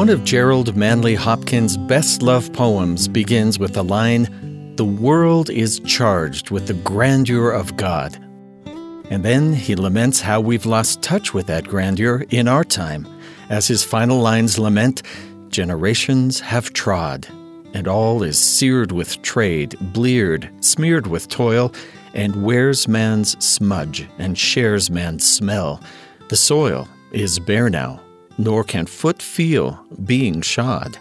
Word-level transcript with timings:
One 0.00 0.08
of 0.08 0.24
Gerald 0.24 0.74
Manley 0.76 1.14
Hopkins' 1.14 1.76
best 1.76 2.22
loved 2.22 2.54
poems 2.54 3.06
begins 3.06 3.58
with 3.58 3.74
the 3.74 3.84
line, 3.84 4.74
The 4.76 4.84
world 4.86 5.50
is 5.50 5.78
charged 5.80 6.50
with 6.50 6.68
the 6.68 6.72
grandeur 6.72 7.50
of 7.50 7.76
God. 7.76 8.16
And 9.10 9.22
then 9.22 9.52
he 9.52 9.74
laments 9.74 10.22
how 10.22 10.40
we've 10.40 10.64
lost 10.64 11.02
touch 11.02 11.34
with 11.34 11.48
that 11.48 11.68
grandeur 11.68 12.24
in 12.30 12.48
our 12.48 12.64
time, 12.64 13.06
as 13.50 13.68
his 13.68 13.84
final 13.84 14.18
lines 14.20 14.58
lament, 14.58 15.02
Generations 15.50 16.40
have 16.40 16.72
trod, 16.72 17.28
and 17.74 17.86
all 17.86 18.22
is 18.22 18.38
seared 18.38 18.92
with 18.92 19.20
trade, 19.20 19.76
bleared, 19.92 20.50
smeared 20.64 21.08
with 21.08 21.28
toil, 21.28 21.74
and 22.14 22.42
wears 22.42 22.88
man's 22.88 23.36
smudge 23.44 24.08
and 24.16 24.38
shares 24.38 24.88
man's 24.88 25.28
smell. 25.28 25.78
The 26.30 26.36
soil 26.36 26.88
is 27.12 27.38
bare 27.38 27.68
now, 27.68 28.00
nor 28.42 28.64
can 28.64 28.86
foot 28.86 29.20
feel 29.20 29.84
being 30.04 30.40
shod. 30.40 30.98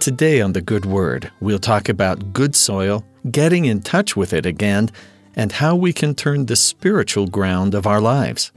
Today 0.00 0.40
on 0.40 0.52
The 0.52 0.60
Good 0.60 0.86
Word, 0.86 1.30
we'll 1.40 1.58
talk 1.58 1.88
about 1.88 2.32
good 2.32 2.54
soil, 2.54 3.04
getting 3.30 3.64
in 3.64 3.80
touch 3.80 4.16
with 4.16 4.32
it 4.32 4.46
again, 4.46 4.90
and 5.36 5.50
how 5.50 5.74
we 5.74 5.92
can 5.92 6.14
turn 6.14 6.46
the 6.46 6.56
spiritual 6.56 7.26
ground 7.26 7.74
of 7.74 7.86
our 7.86 8.00
lives. 8.00 8.52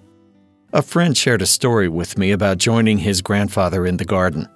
A 0.74 0.82
friend 0.82 1.18
shared 1.18 1.42
a 1.42 1.48
story 1.48 1.88
with 1.88 2.18
me 2.18 2.32
about 2.32 2.58
joining 2.58 3.00
his 3.00 3.22
grandfather 3.22 3.86
in 3.86 3.98
the 3.98 4.06
garden. 4.06 4.48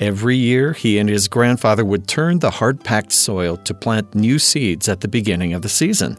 Every 0.00 0.36
year, 0.36 0.72
he 0.72 0.98
and 0.98 1.08
his 1.08 1.28
grandfather 1.28 1.84
would 1.84 2.08
turn 2.08 2.38
the 2.38 2.50
hard 2.50 2.82
packed 2.82 3.12
soil 3.12 3.58
to 3.58 3.74
plant 3.74 4.14
new 4.14 4.38
seeds 4.38 4.88
at 4.88 5.02
the 5.02 5.08
beginning 5.08 5.52
of 5.52 5.62
the 5.62 5.68
season. 5.68 6.18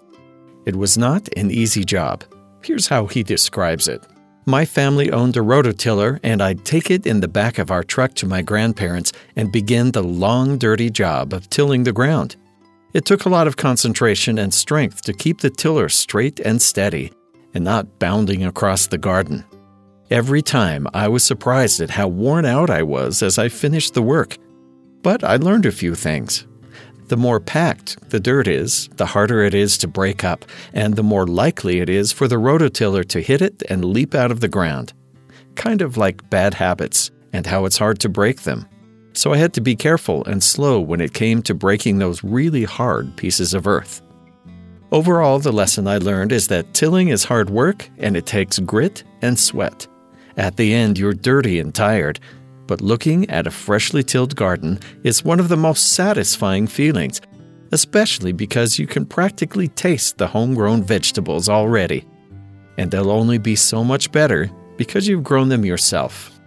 It 0.65 0.75
was 0.75 0.97
not 0.97 1.27
an 1.35 1.49
easy 1.49 1.83
job. 1.83 2.23
Here's 2.63 2.87
how 2.87 3.07
he 3.07 3.23
describes 3.23 3.87
it 3.87 4.03
my 4.45 4.65
family 4.65 5.11
owned 5.11 5.37
a 5.37 5.41
rototiller, 5.41 6.19
and 6.23 6.41
I'd 6.41 6.65
take 6.65 6.89
it 6.89 7.05
in 7.05 7.19
the 7.19 7.27
back 7.27 7.57
of 7.57 7.71
our 7.71 7.83
truck 7.83 8.15
to 8.15 8.25
my 8.25 8.41
grandparents 8.41 9.13
and 9.35 9.51
begin 9.51 9.91
the 9.91 10.03
long, 10.03 10.57
dirty 10.57 10.89
job 10.89 11.33
of 11.33 11.49
tilling 11.49 11.83
the 11.83 11.93
ground. 11.93 12.35
It 12.93 13.05
took 13.05 13.25
a 13.25 13.29
lot 13.29 13.47
of 13.47 13.57
concentration 13.57 14.37
and 14.37 14.53
strength 14.53 15.01
to 15.03 15.13
keep 15.13 15.39
the 15.39 15.49
tiller 15.49 15.89
straight 15.89 16.39
and 16.39 16.61
steady 16.61 17.11
and 17.53 17.63
not 17.63 17.99
bounding 17.99 18.43
across 18.43 18.87
the 18.87 18.97
garden. 18.97 19.45
Every 20.09 20.41
time 20.41 20.87
I 20.93 21.07
was 21.07 21.23
surprised 21.23 21.79
at 21.79 21.91
how 21.91 22.07
worn 22.07 22.45
out 22.45 22.69
I 22.69 22.83
was 22.83 23.23
as 23.23 23.37
I 23.37 23.47
finished 23.47 23.93
the 23.93 24.01
work. 24.01 24.37
But 25.03 25.23
I 25.23 25.37
learned 25.37 25.65
a 25.65 25.71
few 25.71 25.95
things. 25.95 26.45
The 27.11 27.17
more 27.17 27.41
packed 27.41 28.09
the 28.09 28.21
dirt 28.21 28.47
is, 28.47 28.87
the 28.95 29.05
harder 29.05 29.43
it 29.43 29.53
is 29.53 29.77
to 29.79 29.87
break 29.89 30.23
up, 30.23 30.45
and 30.71 30.95
the 30.95 31.03
more 31.03 31.27
likely 31.27 31.81
it 31.81 31.89
is 31.89 32.13
for 32.13 32.25
the 32.25 32.37
rototiller 32.37 33.05
to 33.09 33.19
hit 33.19 33.41
it 33.41 33.61
and 33.69 33.83
leap 33.83 34.15
out 34.15 34.31
of 34.31 34.39
the 34.39 34.47
ground. 34.47 34.93
Kind 35.55 35.81
of 35.81 35.97
like 35.97 36.29
bad 36.29 36.53
habits, 36.53 37.11
and 37.33 37.45
how 37.45 37.65
it's 37.65 37.77
hard 37.77 37.99
to 37.99 38.07
break 38.07 38.43
them. 38.43 38.65
So 39.11 39.33
I 39.33 39.37
had 39.39 39.53
to 39.55 39.59
be 39.59 39.75
careful 39.75 40.23
and 40.23 40.41
slow 40.41 40.79
when 40.79 41.01
it 41.01 41.13
came 41.13 41.41
to 41.41 41.53
breaking 41.53 41.99
those 41.99 42.23
really 42.23 42.63
hard 42.63 43.17
pieces 43.17 43.53
of 43.53 43.67
earth. 43.67 44.01
Overall, 44.93 45.39
the 45.39 45.51
lesson 45.51 45.89
I 45.89 45.97
learned 45.97 46.31
is 46.31 46.47
that 46.47 46.73
tilling 46.73 47.09
is 47.09 47.25
hard 47.25 47.49
work 47.49 47.89
and 47.97 48.15
it 48.15 48.25
takes 48.25 48.57
grit 48.59 49.03
and 49.21 49.37
sweat. 49.37 49.85
At 50.37 50.55
the 50.55 50.73
end, 50.73 50.97
you're 50.97 51.11
dirty 51.11 51.59
and 51.59 51.75
tired, 51.75 52.21
but 52.71 52.79
looking 52.79 53.29
at 53.29 53.47
a 53.47 53.51
freshly 53.51 54.01
tilled 54.01 54.33
garden 54.33 54.79
is 55.03 55.25
one 55.25 55.41
of 55.41 55.49
the 55.49 55.57
most 55.57 55.91
satisfying 55.91 56.65
feelings, 56.65 57.19
especially 57.73 58.31
because 58.31 58.79
you 58.79 58.87
can 58.87 59.05
practically 59.05 59.67
taste 59.67 60.17
the 60.17 60.27
homegrown 60.27 60.81
vegetables 60.81 61.49
already. 61.49 62.07
And 62.77 62.89
they'll 62.89 63.11
only 63.11 63.39
be 63.39 63.57
so 63.57 63.83
much 63.83 64.09
better 64.13 64.49
because 64.77 65.05
you've 65.05 65.21
grown 65.21 65.49
them 65.49 65.65
yourself. 65.65 66.39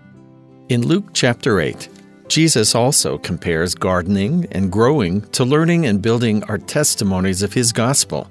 In 0.71 0.89
Luke 0.89 1.11
chapter 1.13 1.61
8, 1.61 1.91
Jesus 2.29 2.75
also 2.75 3.19
compares 3.19 3.75
gardening 3.75 4.47
and 4.53 4.73
growing 4.73 5.21
to 5.33 5.45
learning 5.45 5.85
and 5.85 6.01
building 6.01 6.43
our 6.45 6.57
testimonies 6.57 7.43
of 7.43 7.53
his 7.53 7.71
gospel. 7.71 8.31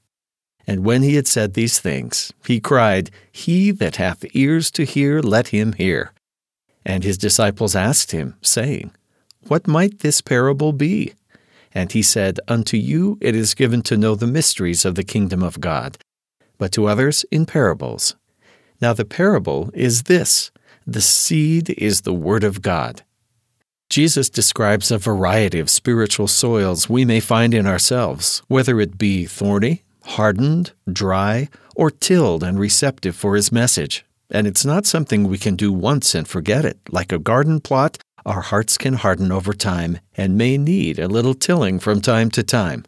And 0.67 0.85
when 0.85 1.01
he 1.01 1.15
had 1.15 1.27
said 1.27 1.53
these 1.53 1.79
things, 1.79 2.31
he 2.45 2.59
cried, 2.59 3.09
He 3.31 3.71
that 3.71 3.95
hath 3.95 4.23
ears 4.33 4.71
to 4.71 4.83
hear, 4.83 5.21
let 5.21 5.49
him 5.49 5.73
hear. 5.73 6.13
And 6.85 7.03
his 7.03 7.17
disciples 7.17 7.75
asked 7.75 8.11
him, 8.11 8.35
saying, 8.41 8.91
What 9.47 9.67
might 9.67 9.99
this 9.99 10.21
parable 10.21 10.73
be? 10.73 11.13
And 11.73 11.91
he 11.91 12.03
said, 12.03 12.39
Unto 12.47 12.77
you 12.77 13.17
it 13.21 13.35
is 13.35 13.53
given 13.53 13.81
to 13.83 13.97
know 13.97 14.15
the 14.15 14.27
mysteries 14.27 14.85
of 14.85 14.95
the 14.95 15.03
kingdom 15.03 15.41
of 15.41 15.61
God, 15.61 15.97
but 16.57 16.71
to 16.73 16.87
others 16.87 17.25
in 17.31 17.45
parables. 17.45 18.15
Now 18.81 18.93
the 18.93 19.05
parable 19.05 19.71
is 19.73 20.03
this 20.03 20.51
the 20.85 21.01
seed 21.01 21.69
is 21.77 22.01
the 22.01 22.13
word 22.13 22.43
of 22.43 22.61
God. 22.61 23.03
Jesus 23.89 24.29
describes 24.29 24.89
a 24.89 24.97
variety 24.97 25.59
of 25.59 25.69
spiritual 25.69 26.27
soils 26.27 26.89
we 26.89 27.05
may 27.05 27.19
find 27.19 27.53
in 27.53 27.67
ourselves, 27.67 28.41
whether 28.47 28.79
it 28.79 28.97
be 28.97 29.25
thorny, 29.25 29.83
hardened, 30.03 30.73
dry, 30.91 31.49
or 31.75 31.91
tilled 31.91 32.43
and 32.43 32.59
receptive 32.59 33.15
for 33.15 33.35
his 33.35 33.51
message. 33.51 34.05
And 34.29 34.47
it's 34.47 34.65
not 34.65 34.85
something 34.85 35.27
we 35.27 35.37
can 35.37 35.55
do 35.55 35.71
once 35.71 36.15
and 36.15 36.27
forget 36.27 36.65
it. 36.65 36.79
Like 36.89 37.11
a 37.11 37.19
garden 37.19 37.59
plot, 37.59 37.97
our 38.25 38.41
hearts 38.41 38.77
can 38.77 38.93
harden 38.93 39.31
over 39.31 39.53
time 39.53 39.99
and 40.15 40.37
may 40.37 40.57
need 40.57 40.99
a 40.99 41.07
little 41.07 41.33
tilling 41.33 41.79
from 41.79 42.01
time 42.01 42.29
to 42.31 42.43
time. 42.43 42.85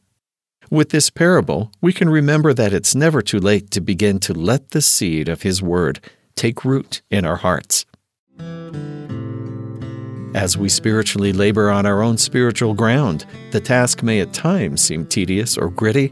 With 0.70 0.90
this 0.90 1.10
parable, 1.10 1.72
we 1.82 1.94
can 1.94 2.10
remember 2.10 2.54
that 2.54 2.74
it's 2.74 2.96
never 2.96 3.22
too 3.22 3.40
late 3.40 3.70
to 3.72 3.82
begin 3.82 4.20
to 4.22 4.34
let 4.34 4.72
the 4.72 4.82
seed 4.82 5.28
of 5.28 5.42
His 5.42 5.62
Word 5.62 6.00
take 6.36 6.66
root 6.66 7.02
in 7.12 7.26
our 7.26 7.36
hearts. 7.38 7.86
As 10.34 10.58
we 10.58 10.68
spiritually 10.68 11.32
labor 11.32 11.70
on 11.70 11.86
our 11.86 12.02
own 12.02 12.18
spiritual 12.18 12.74
ground, 12.74 13.26
the 13.52 13.60
task 13.60 14.02
may 14.02 14.20
at 14.20 14.34
times 14.34 14.82
seem 14.82 15.06
tedious 15.06 15.58
or 15.58 15.70
gritty, 15.70 16.12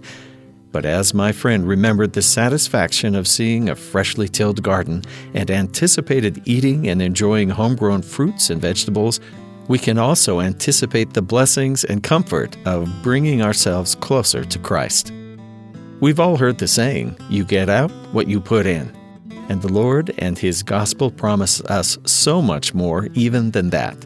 but 0.71 0.85
as 0.85 1.13
my 1.13 1.31
friend 1.31 1.67
remembered 1.67 2.13
the 2.13 2.21
satisfaction 2.21 3.15
of 3.15 3.27
seeing 3.27 3.69
a 3.69 3.75
freshly 3.75 4.27
tilled 4.29 4.63
garden 4.63 5.03
and 5.33 5.51
anticipated 5.51 6.41
eating 6.45 6.87
and 6.87 7.01
enjoying 7.01 7.49
homegrown 7.49 8.01
fruits 8.01 8.49
and 8.49 8.61
vegetables, 8.61 9.19
we 9.67 9.77
can 9.77 9.97
also 9.97 10.39
anticipate 10.39 11.13
the 11.13 11.21
blessings 11.21 11.83
and 11.83 12.03
comfort 12.03 12.57
of 12.65 12.89
bringing 13.03 13.41
ourselves 13.41 13.95
closer 13.95 14.43
to 14.43 14.59
Christ. 14.59 15.11
We've 15.99 16.19
all 16.19 16.37
heard 16.37 16.57
the 16.57 16.67
saying, 16.67 17.15
you 17.29 17.45
get 17.45 17.69
out 17.69 17.91
what 18.11 18.27
you 18.27 18.39
put 18.39 18.65
in. 18.65 18.91
And 19.49 19.61
the 19.61 19.71
Lord 19.71 20.13
and 20.17 20.37
His 20.37 20.63
gospel 20.63 21.11
promise 21.11 21.61
us 21.61 21.97
so 22.05 22.41
much 22.41 22.73
more 22.73 23.07
even 23.13 23.51
than 23.51 23.69
that. 23.71 23.97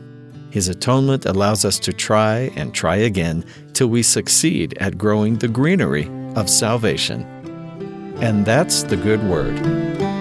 His 0.49 0.67
atonement 0.67 1.25
allows 1.25 1.65
us 1.65 1.79
to 1.79 1.93
try 1.93 2.51
and 2.55 2.73
try 2.73 2.95
again 2.95 3.45
till 3.73 3.87
we 3.87 4.03
succeed 4.03 4.77
at 4.79 4.97
growing 4.97 5.37
the 5.37 5.47
greenery 5.47 6.09
of 6.35 6.50
salvation. 6.50 7.23
And 8.22 8.46
that's 8.46 8.84
the 8.84 8.97
good 8.97 9.23
word. 9.23 10.14